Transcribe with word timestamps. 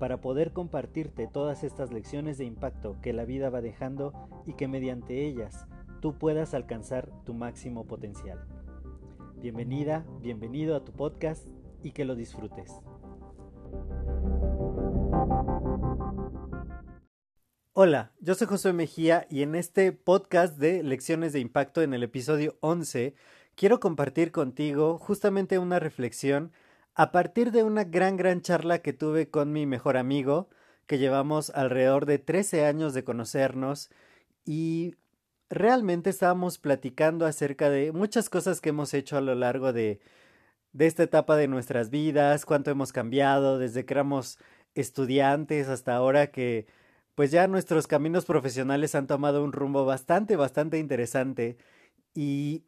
para 0.00 0.22
poder 0.22 0.52
compartirte 0.52 1.28
todas 1.28 1.62
estas 1.62 1.92
lecciones 1.92 2.38
de 2.38 2.46
impacto 2.46 2.96
que 3.02 3.12
la 3.12 3.26
vida 3.26 3.50
va 3.50 3.60
dejando 3.60 4.14
y 4.46 4.54
que 4.54 4.66
mediante 4.66 5.26
ellas 5.26 5.66
tú 6.00 6.16
puedas 6.16 6.54
alcanzar 6.54 7.10
tu 7.26 7.34
máximo 7.34 7.86
potencial. 7.86 8.42
Bienvenida, 9.36 10.06
bienvenido 10.22 10.74
a 10.74 10.84
tu 10.84 10.92
podcast 10.92 11.46
y 11.82 11.92
que 11.92 12.06
lo 12.06 12.14
disfrutes. 12.14 12.80
Hola, 17.74 18.12
yo 18.20 18.34
soy 18.34 18.46
José 18.46 18.72
Mejía 18.72 19.26
y 19.28 19.42
en 19.42 19.54
este 19.54 19.92
podcast 19.92 20.56
de 20.56 20.82
Lecciones 20.82 21.34
de 21.34 21.40
Impacto 21.40 21.82
en 21.82 21.92
el 21.92 22.02
episodio 22.02 22.56
11 22.60 23.14
quiero 23.54 23.80
compartir 23.80 24.32
contigo 24.32 24.96
justamente 24.96 25.58
una 25.58 25.78
reflexión 25.78 26.52
a 27.00 27.12
partir 27.12 27.50
de 27.50 27.62
una 27.62 27.84
gran, 27.84 28.18
gran 28.18 28.42
charla 28.42 28.80
que 28.80 28.92
tuve 28.92 29.30
con 29.30 29.52
mi 29.52 29.64
mejor 29.64 29.96
amigo, 29.96 30.50
que 30.86 30.98
llevamos 30.98 31.48
alrededor 31.48 32.04
de 32.04 32.18
13 32.18 32.66
años 32.66 32.92
de 32.92 33.04
conocernos 33.04 33.88
y 34.44 34.96
realmente 35.48 36.10
estábamos 36.10 36.58
platicando 36.58 37.24
acerca 37.24 37.70
de 37.70 37.92
muchas 37.92 38.28
cosas 38.28 38.60
que 38.60 38.68
hemos 38.68 38.92
hecho 38.92 39.16
a 39.16 39.22
lo 39.22 39.34
largo 39.34 39.72
de, 39.72 39.98
de 40.74 40.86
esta 40.86 41.04
etapa 41.04 41.36
de 41.36 41.48
nuestras 41.48 41.88
vidas, 41.88 42.44
cuánto 42.44 42.70
hemos 42.70 42.92
cambiado 42.92 43.58
desde 43.58 43.86
que 43.86 43.94
éramos 43.94 44.38
estudiantes 44.74 45.70
hasta 45.70 45.94
ahora 45.94 46.30
que 46.30 46.66
pues 47.14 47.30
ya 47.30 47.48
nuestros 47.48 47.86
caminos 47.86 48.26
profesionales 48.26 48.94
han 48.94 49.06
tomado 49.06 49.42
un 49.42 49.52
rumbo 49.52 49.86
bastante, 49.86 50.36
bastante 50.36 50.76
interesante. 50.76 51.56
Y 52.14 52.64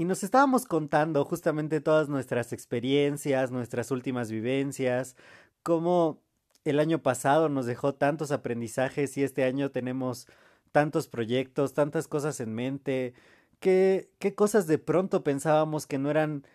y 0.00 0.06
nos 0.06 0.24
estábamos 0.24 0.64
contando 0.64 1.26
justamente 1.26 1.82
todas 1.82 2.08
nuestras 2.08 2.54
experiencias, 2.54 3.50
nuestras 3.50 3.90
últimas 3.90 4.30
vivencias, 4.30 5.14
cómo 5.62 6.22
el 6.64 6.80
año 6.80 7.02
pasado 7.02 7.50
nos 7.50 7.66
dejó 7.66 7.94
tantos 7.94 8.30
aprendizajes 8.30 9.18
y 9.18 9.24
este 9.24 9.44
año 9.44 9.70
tenemos 9.70 10.26
tantos 10.72 11.06
proyectos, 11.06 11.74
tantas 11.74 12.08
cosas 12.08 12.40
en 12.40 12.54
mente, 12.54 13.12
qué, 13.58 14.08
qué 14.18 14.34
cosas 14.34 14.66
de 14.66 14.78
pronto 14.78 15.22
pensábamos 15.22 15.86
que 15.86 15.98
no 15.98 16.10
eran 16.10 16.46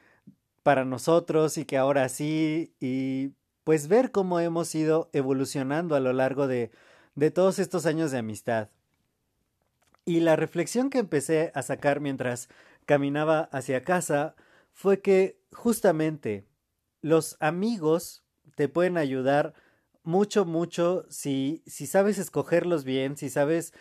para 0.63 0.83
nosotros 0.83 1.59
y 1.59 1.65
que 1.65 1.77
ahora 1.77 2.09
sí, 2.09 2.73
y 2.79 3.33
pues 3.63 3.87
ver 3.87 4.09
cómo 4.09 4.39
hemos 4.39 4.73
ido 4.73 5.11
evolucionando 5.13 5.93
a 5.93 5.99
lo 5.99 6.13
largo 6.13 6.47
de, 6.47 6.71
de 7.13 7.29
todos 7.29 7.59
estos 7.59 7.85
años 7.85 8.09
de 8.09 8.17
amistad. 8.17 8.69
Y 10.03 10.21
la 10.21 10.35
reflexión 10.35 10.89
que 10.89 10.97
empecé 10.97 11.51
a 11.53 11.61
sacar 11.61 11.99
mientras 11.99 12.49
caminaba 12.85 13.41
hacia 13.51 13.83
casa 13.83 14.35
fue 14.71 15.01
que 15.01 15.39
justamente 15.51 16.47
los 17.01 17.37
amigos 17.39 18.25
te 18.55 18.67
pueden 18.69 18.97
ayudar 18.97 19.53
mucho, 20.03 20.45
mucho 20.45 21.05
si, 21.09 21.63
si 21.65 21.87
sabes 21.87 22.17
escogerlos 22.17 22.83
bien, 22.83 23.17
si 23.17 23.29
sabes 23.29 23.73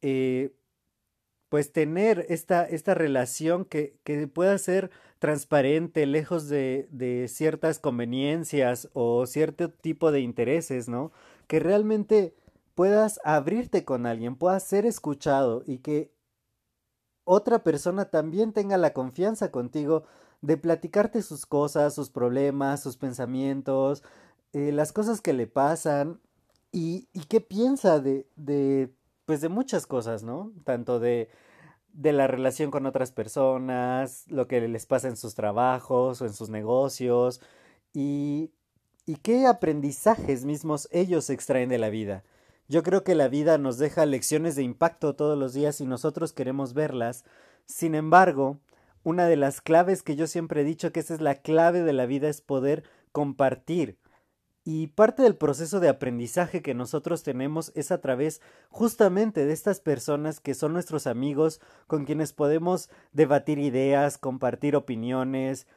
eh, 0.00 0.54
pues 1.48 1.72
tener 1.72 2.26
esta, 2.28 2.64
esta 2.64 2.94
relación 2.94 3.64
que, 3.64 3.98
que, 4.04 4.26
pueda 4.26 4.58
ser 4.58 4.90
transparente, 5.18 6.06
lejos 6.06 6.48
de, 6.48 6.88
de 6.90 7.28
ciertas 7.28 7.78
conveniencias 7.78 8.90
o 8.92 9.26
cierto 9.26 9.70
tipo 9.70 10.10
de 10.10 10.20
intereses, 10.20 10.88
¿no? 10.88 11.12
Que 11.46 11.60
realmente 11.60 12.34
puedas 12.74 13.20
abrirte 13.24 13.84
con 13.84 14.06
alguien, 14.06 14.36
puedas 14.36 14.64
ser 14.64 14.86
escuchado 14.86 15.62
y 15.66 15.78
que 15.78 16.10
otra 17.26 17.64
persona 17.64 18.06
también 18.06 18.52
tenga 18.52 18.78
la 18.78 18.92
confianza 18.94 19.50
contigo 19.50 20.04
de 20.42 20.56
platicarte 20.56 21.22
sus 21.22 21.44
cosas, 21.44 21.94
sus 21.94 22.08
problemas, 22.08 22.82
sus 22.82 22.96
pensamientos, 22.96 24.04
eh, 24.52 24.72
las 24.72 24.92
cosas 24.92 25.20
que 25.20 25.32
le 25.32 25.46
pasan 25.48 26.20
y, 26.72 27.08
qué 27.28 27.40
piensa 27.40 27.98
de, 28.00 28.28
de, 28.36 28.94
pues 29.24 29.40
de 29.40 29.48
muchas 29.48 29.86
cosas, 29.86 30.22
¿no? 30.22 30.52
Tanto 30.64 31.00
de, 31.00 31.28
de 31.92 32.12
la 32.12 32.28
relación 32.28 32.70
con 32.70 32.86
otras 32.86 33.10
personas, 33.10 34.24
lo 34.28 34.46
que 34.46 34.60
les 34.68 34.86
pasa 34.86 35.08
en 35.08 35.16
sus 35.16 35.34
trabajos 35.34 36.22
o 36.22 36.26
en 36.26 36.32
sus 36.32 36.48
negocios 36.48 37.40
y, 37.92 38.52
y 39.04 39.16
qué 39.16 39.46
aprendizajes 39.46 40.44
mismos 40.44 40.88
ellos 40.92 41.28
extraen 41.30 41.70
de 41.70 41.78
la 41.78 41.90
vida. 41.90 42.22
Yo 42.68 42.82
creo 42.82 43.04
que 43.04 43.14
la 43.14 43.28
vida 43.28 43.58
nos 43.58 43.78
deja 43.78 44.06
lecciones 44.06 44.56
de 44.56 44.62
impacto 44.62 45.14
todos 45.14 45.38
los 45.38 45.52
días 45.54 45.80
y 45.80 45.86
nosotros 45.86 46.32
queremos 46.32 46.74
verlas. 46.74 47.24
Sin 47.64 47.94
embargo, 47.94 48.58
una 49.04 49.26
de 49.26 49.36
las 49.36 49.60
claves 49.60 50.02
que 50.02 50.16
yo 50.16 50.26
siempre 50.26 50.62
he 50.62 50.64
dicho 50.64 50.90
que 50.92 51.00
esa 51.00 51.14
es 51.14 51.20
la 51.20 51.36
clave 51.36 51.82
de 51.82 51.92
la 51.92 52.06
vida 52.06 52.28
es 52.28 52.40
poder 52.40 52.82
compartir. 53.12 53.98
Y 54.64 54.88
parte 54.88 55.22
del 55.22 55.36
proceso 55.36 55.78
de 55.78 55.88
aprendizaje 55.88 56.60
que 56.60 56.74
nosotros 56.74 57.22
tenemos 57.22 57.70
es 57.76 57.92
a 57.92 58.00
través 58.00 58.40
justamente 58.68 59.46
de 59.46 59.52
estas 59.52 59.78
personas 59.78 60.40
que 60.40 60.54
son 60.54 60.72
nuestros 60.72 61.06
amigos, 61.06 61.60
con 61.86 62.04
quienes 62.04 62.32
podemos 62.32 62.90
debatir 63.12 63.60
ideas, 63.60 64.18
compartir 64.18 64.74
opiniones, 64.74 65.68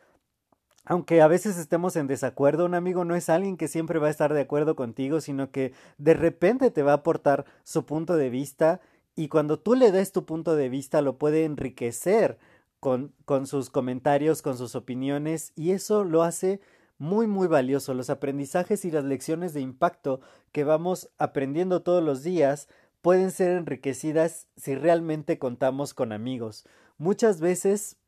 aunque 0.90 1.22
a 1.22 1.28
veces 1.28 1.56
estemos 1.60 1.96
en 1.96 2.08
desacuerdo, 2.08 2.66
un 2.66 2.74
amigo 2.74 3.06
no 3.06 3.16
es 3.16 3.30
alguien 3.30 3.58
que 3.58 3.68
siempre 3.68 4.00
va 4.00 4.08
a 4.08 4.10
estar 4.10 4.34
de 4.34 4.42
acuerdo 4.42 4.76
contigo, 4.76 5.22
sino 5.22 5.52
que 5.52 5.72
de 6.00 6.16
repente 6.16 6.72
te 6.72 6.82
va 6.82 6.94
a 6.94 6.96
aportar 6.96 7.46
su 7.64 7.86
punto 7.86 8.18
de 8.18 8.32
vista 8.32 8.82
y 9.16 9.28
cuando 9.28 9.60
tú 9.60 9.76
le 9.76 9.92
des 9.92 10.12
tu 10.12 10.26
punto 10.26 10.56
de 10.56 10.68
vista 10.68 11.04
lo 11.04 11.20
puede 11.20 11.46
enriquecer 11.46 12.40
con, 12.80 13.14
con 13.26 13.46
sus 13.46 13.70
comentarios, 13.70 14.42
con 14.42 14.58
sus 14.58 14.74
opiniones 14.74 15.54
y 15.56 15.74
eso 15.74 16.04
lo 16.04 16.24
hace 16.24 16.60
muy 16.98 17.28
muy 17.28 17.46
valioso. 17.46 17.94
Los 17.94 18.10
aprendizajes 18.10 18.84
y 18.84 18.90
las 18.90 19.04
lecciones 19.04 19.54
de 19.54 19.62
impacto 19.62 20.22
que 20.52 20.64
vamos 20.64 21.12
aprendiendo 21.20 21.84
todos 21.84 22.04
los 22.04 22.24
días 22.24 22.68
pueden 23.04 23.30
ser 23.30 23.52
enriquecidas 23.52 24.48
si 24.58 24.74
realmente 24.74 25.38
contamos 25.38 25.94
con 25.94 26.14
amigos. 26.14 26.66
Muchas 26.98 27.40
veces 27.42 28.00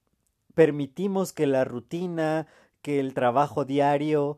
permitimos 0.51 1.33
que 1.33 1.47
la 1.47 1.63
rutina, 1.63 2.47
que 2.81 2.99
el 2.99 3.13
trabajo 3.13 3.65
diario, 3.65 4.37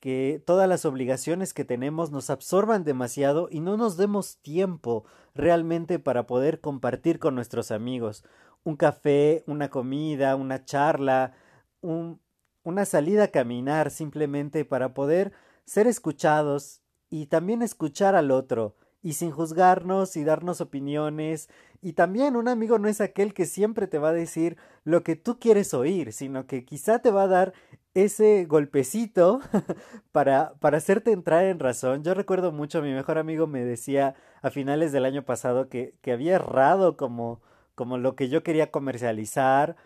que 0.00 0.42
todas 0.46 0.68
las 0.68 0.84
obligaciones 0.84 1.52
que 1.52 1.64
tenemos 1.64 2.10
nos 2.10 2.30
absorban 2.30 2.84
demasiado 2.84 3.48
y 3.50 3.60
no 3.60 3.76
nos 3.76 3.96
demos 3.96 4.38
tiempo 4.38 5.04
realmente 5.34 5.98
para 5.98 6.26
poder 6.26 6.60
compartir 6.60 7.18
con 7.18 7.34
nuestros 7.34 7.70
amigos 7.70 8.24
un 8.64 8.76
café, 8.76 9.42
una 9.46 9.70
comida, 9.70 10.36
una 10.36 10.64
charla, 10.64 11.32
un, 11.80 12.20
una 12.62 12.84
salida 12.84 13.24
a 13.24 13.28
caminar 13.28 13.90
simplemente 13.90 14.64
para 14.64 14.94
poder 14.94 15.32
ser 15.64 15.86
escuchados 15.86 16.82
y 17.08 17.26
también 17.26 17.62
escuchar 17.62 18.14
al 18.14 18.30
otro 18.30 18.76
y 19.02 19.14
sin 19.14 19.30
juzgarnos 19.30 20.16
y 20.16 20.24
darnos 20.24 20.60
opiniones. 20.60 21.48
Y 21.80 21.94
también 21.94 22.36
un 22.36 22.48
amigo 22.48 22.78
no 22.78 22.88
es 22.88 23.00
aquel 23.00 23.32
que 23.32 23.46
siempre 23.46 23.86
te 23.86 23.98
va 23.98 24.10
a 24.10 24.14
decir 24.14 24.58
lo 24.84 25.02
que 25.02 25.16
tú 25.16 25.38
quieres 25.38 25.72
oír, 25.72 26.12
sino 26.12 26.46
que 26.46 26.64
quizá 26.64 26.98
te 26.98 27.10
va 27.10 27.22
a 27.22 27.28
dar 27.28 27.54
ese 27.94 28.46
golpecito 28.46 29.40
para, 30.12 30.54
para 30.60 30.78
hacerte 30.78 31.12
entrar 31.12 31.44
en 31.44 31.58
razón. 31.58 32.04
Yo 32.04 32.14
recuerdo 32.14 32.52
mucho, 32.52 32.82
mi 32.82 32.92
mejor 32.92 33.18
amigo 33.18 33.46
me 33.46 33.64
decía 33.64 34.14
a 34.42 34.50
finales 34.50 34.92
del 34.92 35.04
año 35.04 35.24
pasado 35.24 35.68
que, 35.68 35.94
que 36.02 36.12
había 36.12 36.36
errado 36.36 36.96
como, 36.96 37.40
como 37.74 37.98
lo 37.98 38.16
que 38.16 38.28
yo 38.28 38.42
quería 38.42 38.70
comercializar 38.70 39.76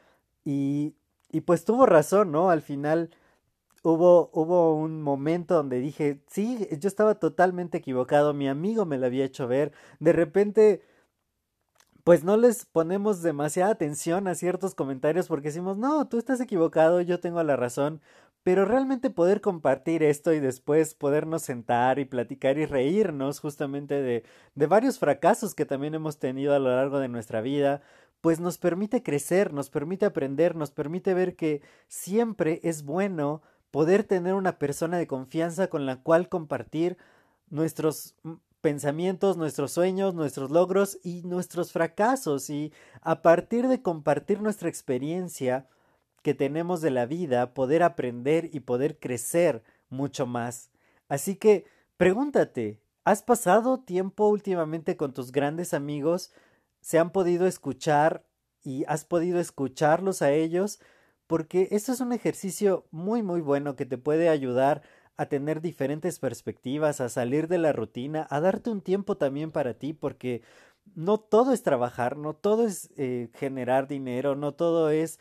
y, 0.44 0.94
y 1.30 1.42
pues 1.42 1.64
tuvo 1.64 1.86
razón, 1.86 2.32
¿no? 2.32 2.50
Al 2.50 2.62
final 2.62 3.10
hubo, 3.82 4.30
hubo 4.32 4.74
un 4.76 5.02
momento 5.02 5.54
donde 5.54 5.78
dije, 5.80 6.20
sí, 6.26 6.68
yo 6.80 6.88
estaba 6.88 7.16
totalmente 7.16 7.78
equivocado, 7.78 8.34
mi 8.34 8.48
amigo 8.48 8.86
me 8.86 8.98
lo 8.98 9.06
había 9.06 9.24
hecho 9.24 9.46
ver, 9.48 9.72
de 10.00 10.12
repente, 10.12 10.82
pues 12.04 12.22
no 12.22 12.36
les 12.36 12.66
ponemos 12.66 13.22
demasiada 13.22 13.72
atención 13.72 14.28
a 14.28 14.34
ciertos 14.34 14.74
comentarios 14.74 15.26
porque 15.26 15.48
decimos, 15.48 15.78
no, 15.78 16.06
tú 16.06 16.18
estás 16.18 16.40
equivocado, 16.40 17.00
yo 17.00 17.18
tengo 17.18 17.42
la 17.42 17.56
razón, 17.56 18.02
pero 18.42 18.66
realmente 18.66 19.08
poder 19.08 19.40
compartir 19.40 20.02
esto 20.02 20.34
y 20.34 20.38
después 20.38 20.94
podernos 20.94 21.42
sentar 21.42 21.98
y 21.98 22.04
platicar 22.04 22.58
y 22.58 22.66
reírnos 22.66 23.40
justamente 23.40 24.02
de, 24.02 24.22
de 24.54 24.66
varios 24.66 24.98
fracasos 24.98 25.54
que 25.54 25.64
también 25.64 25.94
hemos 25.94 26.18
tenido 26.18 26.54
a 26.54 26.58
lo 26.58 26.68
largo 26.76 26.98
de 26.98 27.08
nuestra 27.08 27.40
vida, 27.40 27.80
pues 28.20 28.38
nos 28.38 28.58
permite 28.58 29.02
crecer, 29.02 29.54
nos 29.54 29.70
permite 29.70 30.04
aprender, 30.04 30.56
nos 30.56 30.70
permite 30.70 31.14
ver 31.14 31.36
que 31.36 31.62
siempre 31.88 32.60
es 32.62 32.84
bueno 32.84 33.42
poder 33.70 34.04
tener 34.04 34.34
una 34.34 34.58
persona 34.58 34.98
de 34.98 35.06
confianza 35.06 35.68
con 35.68 35.86
la 35.86 36.02
cual 36.02 36.28
compartir 36.28 36.98
nuestros 37.48 38.14
pensamientos, 38.64 39.36
nuestros 39.36 39.72
sueños, 39.72 40.14
nuestros 40.14 40.50
logros 40.50 40.98
y 41.02 41.20
nuestros 41.24 41.70
fracasos 41.70 42.48
y 42.48 42.72
a 43.02 43.20
partir 43.20 43.68
de 43.68 43.82
compartir 43.82 44.40
nuestra 44.40 44.70
experiencia 44.70 45.68
que 46.22 46.32
tenemos 46.32 46.80
de 46.80 46.90
la 46.90 47.04
vida, 47.04 47.52
poder 47.52 47.82
aprender 47.82 48.48
y 48.54 48.60
poder 48.60 48.98
crecer 48.98 49.62
mucho 49.90 50.24
más. 50.24 50.70
Así 51.10 51.36
que 51.36 51.66
pregúntate, 51.98 52.80
¿has 53.04 53.22
pasado 53.22 53.80
tiempo 53.80 54.28
últimamente 54.28 54.96
con 54.96 55.12
tus 55.12 55.30
grandes 55.30 55.74
amigos? 55.74 56.32
¿Se 56.80 56.98
han 56.98 57.12
podido 57.12 57.46
escuchar 57.46 58.24
y 58.62 58.86
has 58.88 59.04
podido 59.04 59.40
escucharlos 59.40 60.22
a 60.22 60.32
ellos? 60.32 60.80
Porque 61.26 61.68
esto 61.70 61.92
es 61.92 62.00
un 62.00 62.14
ejercicio 62.14 62.86
muy 62.90 63.22
muy 63.22 63.42
bueno 63.42 63.76
que 63.76 63.84
te 63.84 63.98
puede 63.98 64.30
ayudar 64.30 64.80
a 65.16 65.26
tener 65.26 65.60
diferentes 65.60 66.18
perspectivas, 66.18 67.00
a 67.00 67.08
salir 67.08 67.48
de 67.48 67.58
la 67.58 67.72
rutina, 67.72 68.26
a 68.30 68.40
darte 68.40 68.70
un 68.70 68.80
tiempo 68.80 69.16
también 69.16 69.50
para 69.52 69.74
ti, 69.74 69.92
porque 69.92 70.42
no 70.94 71.18
todo 71.18 71.52
es 71.52 71.62
trabajar, 71.62 72.16
no 72.16 72.34
todo 72.34 72.66
es 72.66 72.90
eh, 72.96 73.28
generar 73.34 73.88
dinero, 73.88 74.34
no 74.36 74.52
todo 74.52 74.90
es 74.90 75.18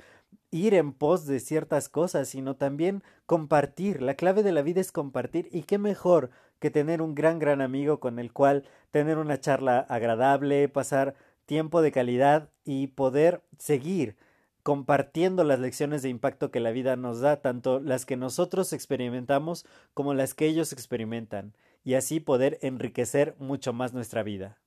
ir 0.52 0.74
en 0.74 0.94
pos 0.94 1.26
de 1.26 1.40
ciertas 1.40 1.90
cosas, 1.90 2.28
sino 2.28 2.56
también 2.56 3.04
compartir. 3.26 4.02
La 4.02 4.16
clave 4.16 4.44
de 4.44 4.52
la 4.52 4.62
vida 4.62 4.82
es 4.82 4.92
compartir 4.92 5.50
y 5.52 5.64
qué 5.64 5.78
mejor 5.78 6.30
que 6.60 6.72
tener 6.72 7.02
un 7.02 7.16
gran, 7.16 7.40
gran 7.40 7.62
amigo 7.62 8.00
con 8.00 8.20
el 8.20 8.32
cual 8.32 8.64
tener 8.92 9.18
una 9.18 9.40
charla 9.40 9.80
agradable, 9.80 10.70
pasar 10.70 11.16
tiempo 11.46 11.82
de 11.82 11.92
calidad 11.92 12.50
y 12.64 12.88
poder 12.88 13.42
seguir 13.58 14.16
compartiendo 14.64 15.44
las 15.44 15.60
lecciones 15.60 16.02
de 16.02 16.10
impacto 16.10 16.50
que 16.50 16.62
la 16.62 16.72
vida 16.72 16.96
nos 16.96 17.20
da, 17.20 17.42
tanto 17.42 17.80
las 17.80 18.06
que 18.06 18.16
nosotros 18.16 18.74
experimentamos 18.74 19.66
como 19.94 20.14
las 20.14 20.34
que 20.34 20.48
ellos 20.48 20.72
experimentan, 20.74 21.54
y 21.84 21.96
así 21.96 22.20
poder 22.20 22.58
enriquecer 22.62 23.36
mucho 23.40 23.74
más 23.74 23.94
nuestra 23.94 24.24
vida. 24.24 24.58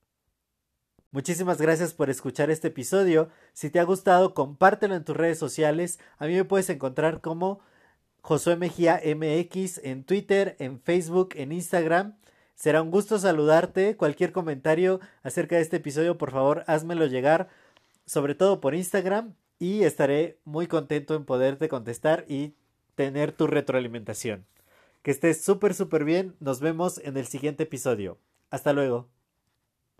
Muchísimas 1.12 1.58
gracias 1.58 1.94
por 1.94 2.10
escuchar 2.10 2.50
este 2.50 2.68
episodio. 2.68 3.30
Si 3.54 3.70
te 3.70 3.80
ha 3.80 3.84
gustado, 3.84 4.34
compártelo 4.34 4.94
en 4.94 5.04
tus 5.04 5.16
redes 5.16 5.38
sociales. 5.38 5.98
A 6.18 6.26
mí 6.26 6.34
me 6.34 6.44
puedes 6.44 6.68
encontrar 6.68 7.22
como 7.22 7.60
Josué 8.20 8.56
Mejía 8.56 9.00
MX 9.02 9.78
en 9.82 10.04
Twitter, 10.04 10.56
en 10.58 10.78
Facebook, 10.78 11.30
en 11.36 11.52
Instagram. 11.52 12.16
Será 12.54 12.82
un 12.82 12.90
gusto 12.90 13.18
saludarte. 13.18 13.96
Cualquier 13.96 14.32
comentario 14.32 15.00
acerca 15.22 15.56
de 15.56 15.62
este 15.62 15.76
episodio, 15.76 16.18
por 16.18 16.32
favor, 16.32 16.64
házmelo 16.66 17.06
llegar, 17.06 17.48
sobre 18.04 18.34
todo 18.34 18.60
por 18.60 18.74
Instagram, 18.74 19.34
y 19.58 19.84
estaré 19.84 20.38
muy 20.44 20.66
contento 20.66 21.14
en 21.14 21.24
poderte 21.24 21.68
contestar 21.68 22.24
y 22.28 22.54
tener 22.94 23.32
tu 23.32 23.46
retroalimentación. 23.46 24.46
Que 25.02 25.10
estés 25.10 25.44
súper, 25.44 25.74
súper 25.74 26.04
bien. 26.04 26.34
Nos 26.40 26.60
vemos 26.60 26.98
en 26.98 27.16
el 27.16 27.26
siguiente 27.26 27.64
episodio. 27.64 28.18
Hasta 28.50 28.72
luego. 28.72 29.08